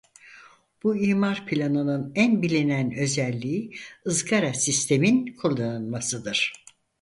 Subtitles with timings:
[0.83, 3.73] Bu imar planının en bilinen özelliği
[4.07, 6.53] ızgara sistemin kullanılmasıdır.